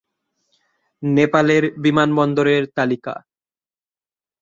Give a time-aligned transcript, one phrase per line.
[1.03, 3.13] নেপালের বিমানবন্দরের তালিকা